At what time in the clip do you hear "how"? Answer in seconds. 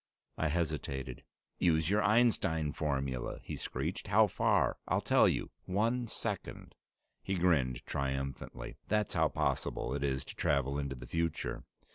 4.07-4.25, 9.13-9.27